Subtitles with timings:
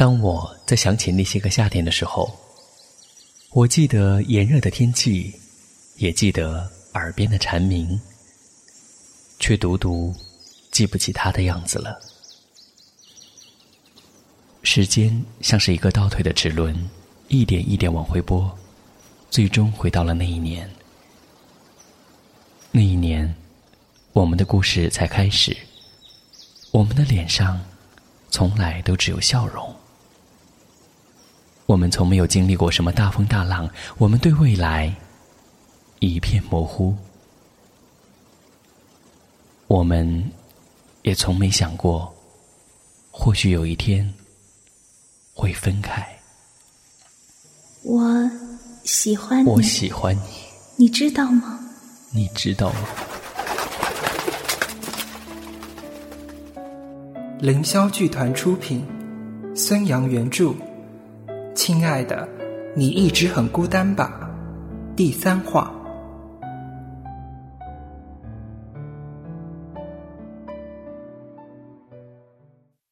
[0.00, 2.34] 当我在想起那些个夏天的时候，
[3.50, 5.30] 我记得炎热的天气，
[5.96, 8.00] 也记得耳边的蝉鸣，
[9.38, 10.14] 却独独
[10.72, 12.00] 记不起他的样子了。
[14.62, 16.74] 时间像是一个倒退的齿轮，
[17.28, 18.50] 一点一点往回拨，
[19.30, 20.66] 最终回到了那一年。
[22.70, 23.34] 那一年，
[24.14, 25.54] 我们的故事才开始，
[26.70, 27.62] 我们的脸上
[28.30, 29.76] 从来都只有笑容。
[31.70, 34.92] 我们从没有经历过什么大风大浪，我们对未来
[36.00, 36.96] 一片模糊，
[39.68, 40.32] 我们
[41.02, 42.12] 也从没想过，
[43.12, 44.12] 或许有一天
[45.32, 46.04] 会分开。
[47.84, 48.28] 我
[48.82, 50.22] 喜欢你，我喜欢你，
[50.76, 51.56] 你知道吗？
[52.10, 52.80] 你知道吗？
[57.38, 58.84] 凌霄剧团出品，
[59.54, 60.52] 孙杨原著。
[61.72, 62.28] 亲爱的，
[62.74, 64.28] 你一直很孤单吧？
[64.96, 65.72] 第三话。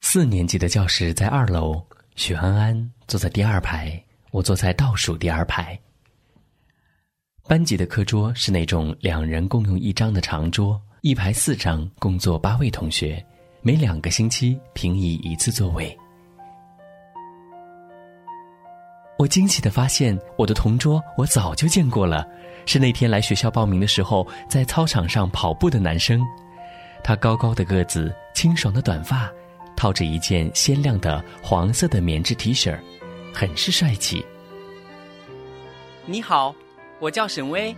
[0.00, 1.82] 四年级的教室在二楼，
[2.14, 5.76] 许安安坐在第二排，我坐在倒数第二排。
[7.48, 13.20] 班级的课桌是那种两人共用一张的长桌，一排四张，共坐八位同学，
[13.60, 15.98] 每两个星期平移一次座位。
[19.18, 22.24] 我惊喜的发现，我的同桌我早就见过了，
[22.66, 26.24] 是那天来学校报名的时候，在操场上跑步的男生。
[27.02, 29.28] 他高高的个子，清爽的短发，
[29.76, 32.78] 套着一件鲜亮的黄色的棉质 T 恤，
[33.34, 34.24] 很是帅气。
[36.06, 36.54] 你好，
[37.00, 37.74] 我叫沈巍。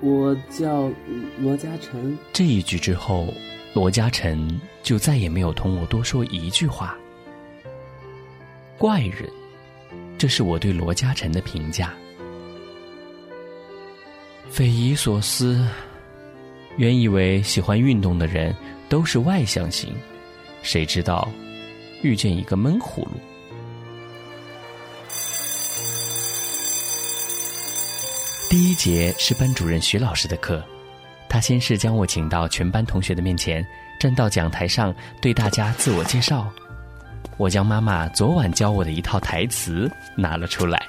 [0.00, 0.90] 我叫
[1.38, 2.16] 罗嘉诚。
[2.32, 3.26] 这一句之后，
[3.74, 6.96] 罗嘉诚就再也没有同我多说一句话。
[8.78, 9.30] 怪人。
[10.16, 11.92] 这是我对罗嘉诚的评价。
[14.48, 15.66] 匪夷所思，
[16.76, 18.54] 原以为喜欢运动的人
[18.88, 19.92] 都是外向型，
[20.62, 21.28] 谁知道
[22.02, 23.10] 遇见一个闷葫芦。
[28.48, 30.64] 第一节是班主任徐老师的课，
[31.28, 33.66] 他先是将我请到全班同学的面前，
[33.98, 36.48] 站到讲台上对大家自我介绍。
[37.36, 40.86] 我将妈妈昨晚教我的一套台词拿了出来。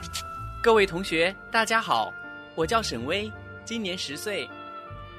[0.62, 2.14] 各位同学，大家好，
[2.54, 3.32] 我叫沈巍，
[3.64, 4.48] 今年十岁。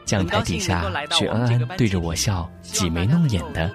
[0.04, 3.68] 讲台底下，许安安对着我笑，挤眉弄眼的，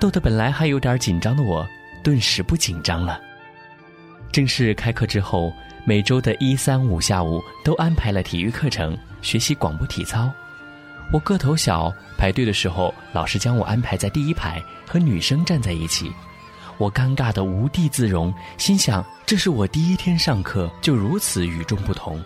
[0.00, 1.66] 逗得本来还有点紧张的我，
[2.02, 3.20] 顿时不紧张了。
[4.30, 5.52] 正式开课之后，
[5.84, 10.30] 每周的一、三、五下午都安排了体育课程，学习广播体操。
[11.12, 16.10] 我个头小，排队的时候，老师将我安排在第一排，和女生站在一起。
[16.82, 22.20] 我尴尬的无地自容，心想这是我第一天上课就如此与众不同，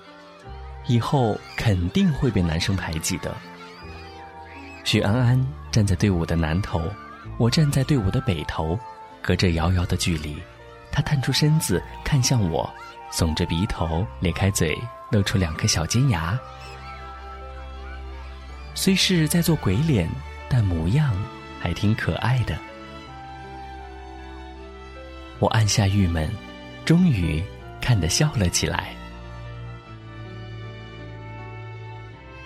[0.87, 3.37] 以后肯定会被男生排挤的。
[4.83, 6.81] 许安安站在队伍的南头，
[7.37, 8.79] 我站在队伍的北头，
[9.21, 10.35] 隔着遥遥的距离，
[10.91, 12.67] 他探出身子看向我，
[13.13, 14.75] 耸着鼻头，咧开嘴，
[15.11, 16.39] 露出两颗小尖牙，
[18.75, 20.09] 虽是在做鬼脸，
[20.49, 21.15] 但模样
[21.61, 22.57] 还挺可爱的。
[25.39, 26.31] 我按下郁闷，
[26.85, 27.43] 终于
[27.81, 28.95] 看得笑了起来。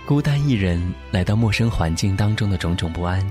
[0.07, 3.25] 孤单一人来到陌生环境当中的种种不安，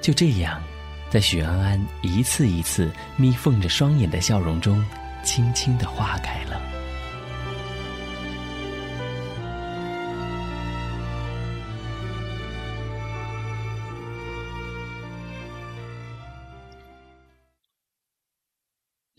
[0.00, 0.62] 就这样，
[1.10, 4.84] 在许安安一次一次眯缝着双眼的笑容中，
[5.24, 6.71] 轻轻的化开了。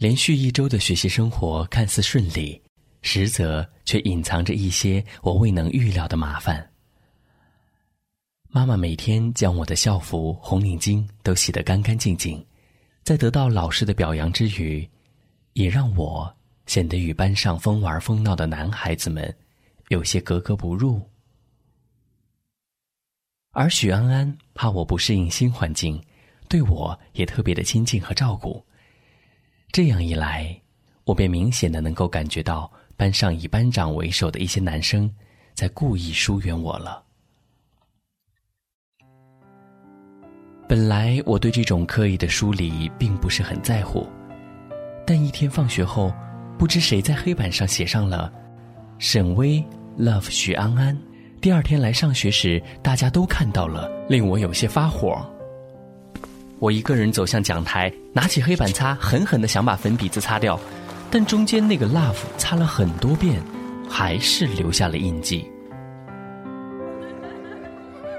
[0.03, 2.61] 连续一周的学习生活看似顺利，
[3.03, 6.69] 实则却隐藏着一些我未能预料的麻烦。
[8.49, 12.45] 妈妈每天将我的校服、红领巾都洗得干干净净，
[13.01, 14.85] 在得到老师的表扬之余，
[15.53, 16.35] 也让我
[16.65, 19.33] 显得与班上疯玩疯闹的男孩子们
[19.88, 21.01] 有些格格不入。
[23.51, 26.03] 而许安安怕我不适应新环境，
[26.49, 28.61] 对我也特别的亲近和照顾。
[29.73, 30.55] 这样一来，
[31.03, 35.11] 我便明显的能够感觉到班上以班长为首的一些男生
[35.55, 37.03] 在故意疏远我了。
[40.69, 44.07] 本来我对这种刻意的疏离并不是很在乎，
[45.07, 46.13] 但一天放学后，
[46.55, 48.31] 不知谁在黑板上写上了
[48.99, 49.65] “沈巍
[49.97, 50.95] love 许安安”。
[51.41, 55.27] 第二天来上学时，大家都看到了，令我有些发火。
[56.63, 60.57] 我一个人走向讲台，拿起黑板擦，狠狠的想把粉笔字擦掉，
[61.12, 63.44] 但中间那个 love 擦了很多遍，
[63.89, 65.45] 还是留下了印记。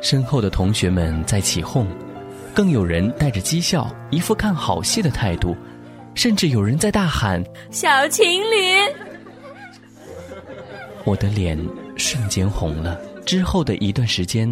[0.02, 1.86] 身后的同学们在起哄，
[2.52, 5.56] 更有人带着讥笑，一副看好戏的态度，
[6.14, 7.42] 甚至有人在大喊
[7.72, 8.76] “小情侣”。
[11.04, 11.58] 我的脸
[11.96, 13.00] 瞬间红了。
[13.24, 14.46] 之后的一段时间，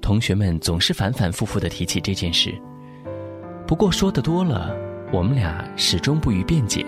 [0.00, 2.52] 同学们总是反反复复的提起这件事。
[3.68, 4.74] 不过说的多了，
[5.12, 6.86] 我们俩始终不予辩解。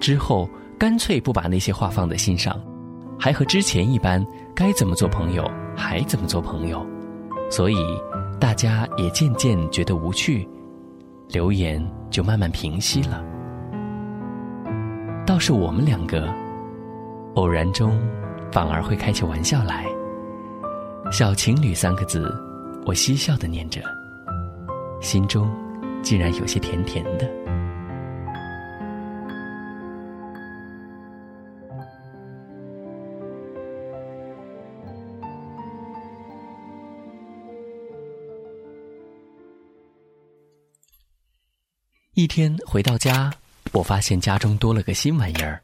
[0.00, 0.48] 之后
[0.78, 2.58] 干脆不把那些话放在心上，
[3.18, 6.84] 还和之前一般，该怎么做朋友还怎么做朋友。
[7.50, 7.76] 所以
[8.40, 10.48] 大家也渐渐觉得无趣，
[11.28, 13.22] 留言就慢慢平息了。
[15.26, 16.32] 倒是我们两个，
[17.34, 18.00] 偶然中
[18.50, 19.84] 反而会开起玩笑来。
[21.12, 22.34] 小情侣三个字，
[22.86, 23.82] 我嬉笑的念着，
[25.02, 25.46] 心中
[26.02, 27.28] 竟然有些甜甜的。
[42.14, 43.32] 一天回到家，
[43.72, 45.62] 我发现家中多了个新玩意儿，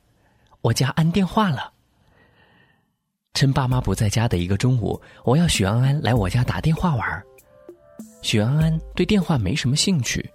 [0.63, 1.71] 我家安电话了。
[3.35, 7.23] 趁爸妈不在家的一个中午，我要许安安来我家打电话玩。
[8.27, 10.29] 许安安对电话没什么兴趣，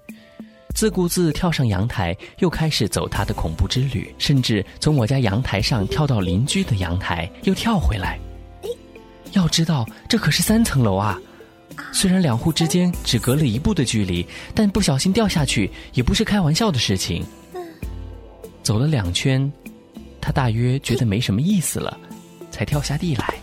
[0.74, 8.18] 自顾自跳上阳台，又开始走他的恐怖之旅，甚至从我家阳台上跳到邻居的阳台，又跳回来。
[9.34, 11.20] 要知道这可是三层楼啊！
[11.92, 17.26] 虽然两户之间只隔了一步的距离，但不小心掉下去也不是开玩笑的事情。
[18.64, 19.52] 走了两圈，
[20.22, 22.00] 他大约觉得没什么意思了。
[22.52, 23.34] 才跳下地来。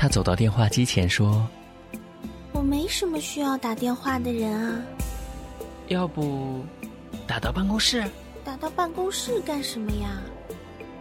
[0.00, 1.46] 他走到电话机前说
[2.52, 4.82] ：“我没什么需要打电话的人啊。
[5.88, 6.64] 要不
[7.26, 8.02] 打到办公室？
[8.42, 10.22] 打到办公室干什么呀？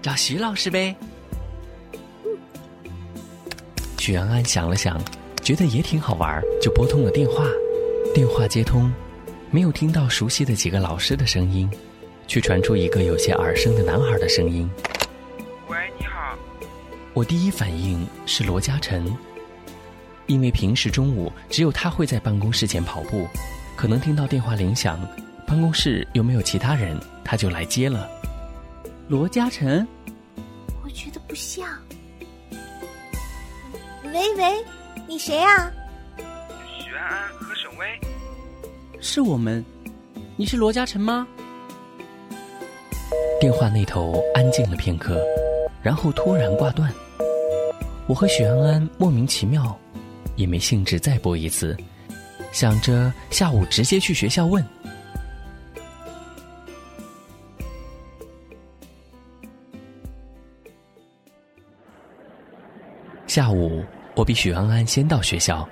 [0.01, 0.93] 找徐老师呗。”
[3.97, 5.01] 许安安想了想，
[5.41, 7.45] 觉得也挺好玩，就拨通了电话。
[8.13, 8.91] 电话接通，
[9.49, 11.71] 没有听到熟悉的几个老师的声音。
[12.27, 14.98] 却传出一个有些耳生的男孩的声音：“喂，你好。”
[17.13, 19.15] 我第一反应是罗嘉诚，
[20.27, 23.27] 因为平时中午只有他会在办公室前跑步，
[23.75, 24.99] 可能听到电话铃响，
[25.45, 28.07] 办公室有没有其他人，他就来接了。
[29.07, 29.85] 罗嘉诚，
[30.83, 31.67] 我觉得不像。
[34.03, 34.65] 喂喂，
[35.07, 35.71] 你谁呀？
[36.17, 37.99] 许安安和沈巍，
[39.01, 39.65] 是我们。
[40.37, 41.27] 你是罗嘉诚吗？
[43.41, 45.21] 电话那头安静了片刻，
[45.81, 46.91] 然后突然挂断。
[48.07, 49.77] 我和许安安莫名其妙，
[50.35, 51.77] 也没兴致再拨一次，
[52.51, 54.63] 想着下午直接去学校问。
[63.27, 63.85] 下午
[64.15, 65.69] 我比许安安先到学校，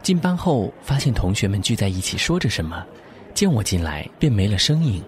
[0.00, 2.86] 进班后发现同学们聚在一起说着什么，
[3.34, 5.02] 见我进来便没了声音。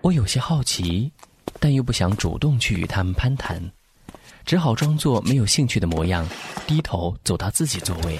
[0.00, 1.12] 我有些好奇，
[1.60, 3.60] 但又不想主动去与他们攀谈，
[4.44, 6.26] 只好装作没有兴趣的模样，
[6.66, 8.18] 低头走到自己座位。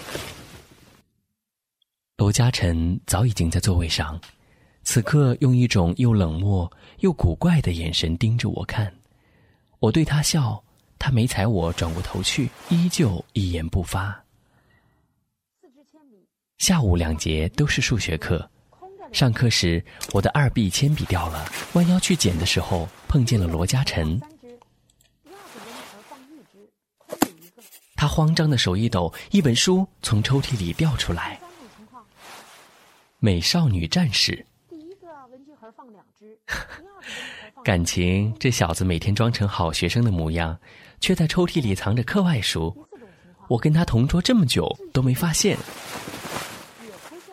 [2.17, 4.21] 罗嘉诚早已经在座位上，
[4.83, 8.93] 此刻用一种又冷漠又古怪的眼神盯着我看。
[9.79, 10.61] 我对他笑，
[10.99, 14.21] 他没睬我，转过头去，依旧一言不发。
[16.59, 18.51] 下午两节都是数学课。
[19.13, 24.21] 上课时，我的二 B 铅笔掉了，弯腰去捡的时候，碰见了罗嘉诚。
[27.97, 31.41] 他慌张的手一抖，一本书从抽屉里掉出来。
[33.19, 34.45] 美少女战士。
[37.65, 40.57] 感情这小子每天装成好学生的模样，
[41.01, 42.87] 却在抽屉里藏着课外书。
[43.49, 45.57] 我跟他同桌这么久都没发现。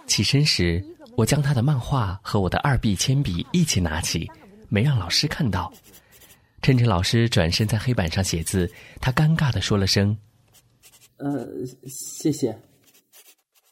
[0.08, 0.84] 起身时。
[1.18, 4.30] 我将他的漫画和我的二 B 铅笔一起拿起，
[4.68, 5.72] 没让老师看到。
[6.62, 8.70] 趁着老师转身在黑板上写字，
[9.00, 10.18] 他尴尬的说了声
[11.18, 11.48] ：“呃，
[11.88, 12.58] 谢谢。”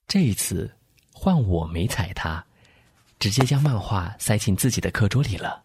[0.08, 0.72] 这一次
[1.12, 2.44] 换我没踩他，
[3.20, 5.62] 直接将漫画塞进自己的课桌里了。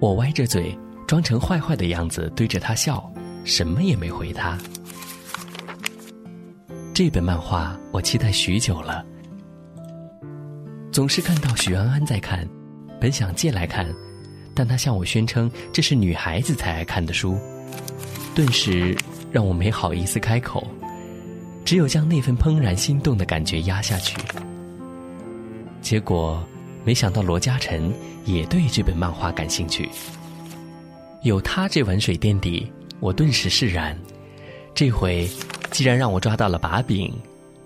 [0.00, 3.12] 我歪着嘴，装成坏坏的样子对着他笑，
[3.44, 4.56] 什么也没回他。
[6.98, 9.06] 这本漫画我期待许久了，
[10.90, 12.44] 总是看到许安安在看，
[13.00, 13.86] 本想借来看，
[14.52, 17.38] 但她向我宣称这是女孩子才爱看的书。
[18.34, 18.96] 顿时
[19.30, 20.66] 让我没好意思开口，
[21.64, 24.18] 只有将那份怦然心动的感觉压下去。
[25.80, 26.44] 结果，
[26.84, 29.88] 没想到罗嘉诚也对这本漫画感兴趣。
[31.22, 33.96] 有他这碗水垫底，我顿时释然。
[34.74, 35.30] 这回，
[35.70, 37.14] 既然让我抓到了把柄，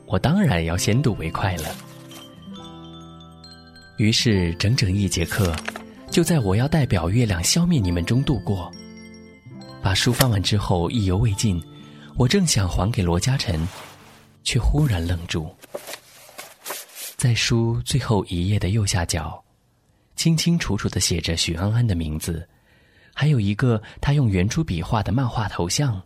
[0.06, 1.75] 我当然要先睹为快了。
[3.97, 5.54] 于是，整整一节课，
[6.11, 8.71] 就在我要代表月亮消灭你们中度过。
[9.80, 11.62] 把书翻完之后，意犹未尽，
[12.16, 13.66] 我正想还给罗嘉诚，
[14.44, 15.54] 却忽然愣住。
[17.16, 19.42] 在书最后一页的右下角，
[20.16, 22.47] 清清楚楚的写着许安安的名字，
[23.14, 26.02] 还有一个他用圆珠笔画的漫画头像。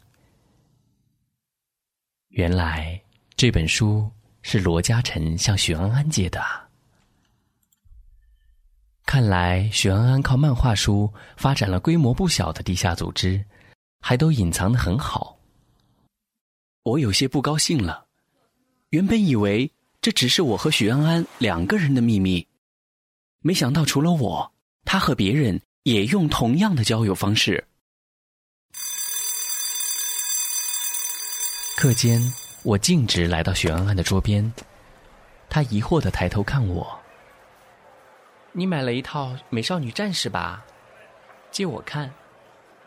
[2.37, 3.01] 原来
[3.35, 4.11] 这本书
[4.43, 6.39] 是罗嘉诚向许安安借的。
[9.07, 13.43] 看来许安安靠漫画书发展了规模不小的地下组织，
[14.01, 15.39] 还都隐藏的很好。
[16.83, 18.05] 我有些不高兴了，
[18.91, 22.47] 原本以为这只是我和许安安两个人的秘密，
[23.41, 24.53] 没想到除了我，
[24.85, 27.67] 他和别人也用同样的交友方式。
[31.77, 32.19] 课间，
[32.63, 34.51] 我径直来到许安安的桌边，
[35.51, 36.99] 他疑惑的抬头看我
[38.53, 40.65] ：“你买了一套《美少女战士》吧？
[41.51, 42.11] 借我看。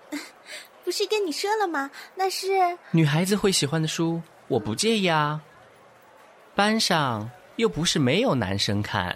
[0.84, 1.92] ”“不是跟你说了吗？
[2.16, 2.48] 那是
[2.90, 5.40] 女孩子会喜欢的书，我不介意啊。
[6.56, 9.16] 班上又不是没有男生看。”“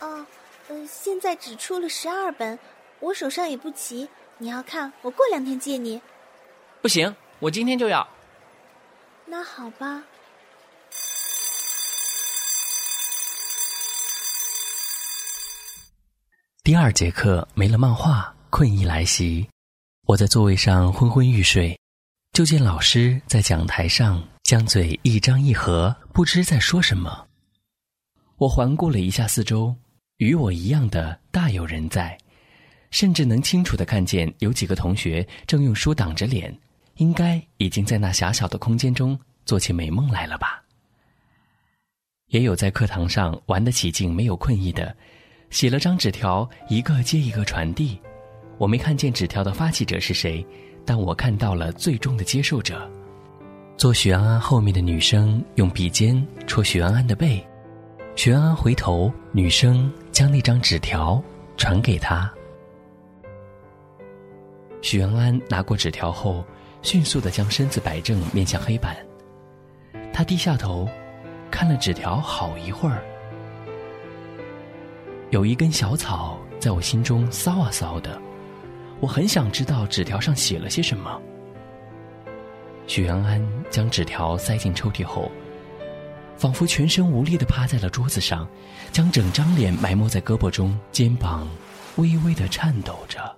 [0.00, 0.24] 哦，
[0.68, 2.58] 呃，现在只出了十二本，
[3.00, 4.08] 我手上也不齐。
[4.38, 6.00] 你要看，我过两天借你。
[6.80, 8.08] ”“不行，我今天就要。”
[9.30, 10.02] 那好吧。
[16.64, 19.48] 第二节课没了漫画，困意来袭，
[20.08, 21.78] 我在座位上昏昏欲睡，
[22.32, 27.28] 就见老师在讲台上将嘴一张一合，不知在说什么。
[28.36, 29.72] 我环顾了一下四周，
[30.16, 32.18] 与我一样的大有人在，
[32.90, 36.52] 甚至能清楚的看见有几个同学正用书挡着脸。
[37.00, 40.62] 应该已经在那狭小的空间中做起美梦来了吧？
[42.26, 44.94] 也有在课堂上玩得起劲、没有困意的，
[45.48, 47.98] 写了张纸条，一个接一个传递。
[48.58, 50.46] 我没看见纸条的发起者是谁，
[50.84, 52.88] 但我看到了最终的接受者。
[53.78, 57.42] 坐许安安后面的女生用笔尖戳许安安的背，
[58.14, 61.20] 许安安回头，女生将那张纸条
[61.56, 62.30] 传给他。
[64.82, 66.44] 许安安拿过纸条后。
[66.82, 68.96] 迅速的将身子摆正，面向黑板。
[70.12, 70.88] 他低下头，
[71.50, 73.02] 看了纸条好一会儿。
[75.30, 78.20] 有一根小草在我心中骚啊骚的，
[78.98, 81.20] 我很想知道纸条上写了些什么。
[82.86, 85.30] 许安安将纸条塞进抽屉后，
[86.36, 88.48] 仿佛全身无力的趴在了桌子上，
[88.90, 91.48] 将整张脸埋没在胳膊中，肩膀
[91.96, 93.36] 微微的颤抖着。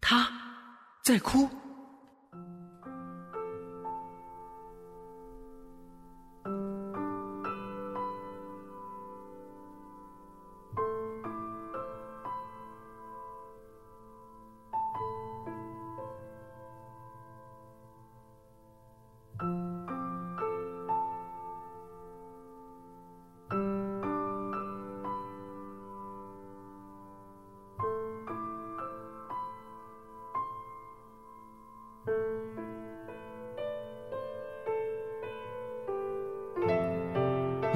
[0.00, 0.39] 他。
[1.10, 1.59] 在哭。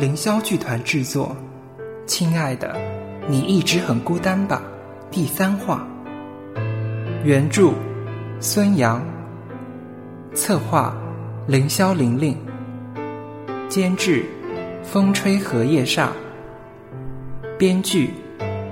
[0.04, 1.34] 凌霄剧团制作，
[2.04, 2.76] 《亲爱的，
[3.26, 4.60] 你一直很孤单吧》
[5.10, 5.88] 第三话。
[7.24, 7.72] 原著：
[8.38, 9.02] 孙杨，
[10.34, 10.94] 策划：
[11.46, 12.36] 凌霄玲玲，
[13.66, 14.26] 监制：
[14.82, 16.12] 风吹荷叶上，
[17.58, 18.10] 编剧：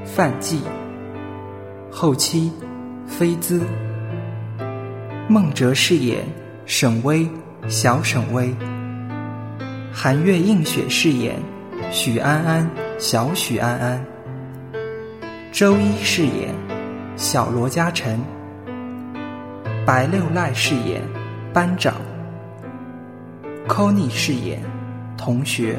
[0.04, 0.60] 范季，
[1.90, 2.52] 后期：
[3.06, 3.62] 菲姿，
[5.30, 6.26] 孟哲饰演
[6.66, 7.26] 沈巍，
[7.68, 8.54] 小沈巍。
[9.94, 11.36] 韩月映雪饰演
[11.90, 13.98] 许安安，小许安安；
[15.52, 16.54] 周一饰演
[17.14, 18.18] 小罗嘉诚；
[19.84, 21.02] 白六赖饰演
[21.52, 21.94] 班长
[23.68, 24.62] ，Cony 饰演
[25.18, 25.76] 同学；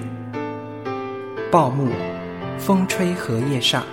[1.52, 1.90] 报幕
[2.60, 3.84] 风吹荷叶上。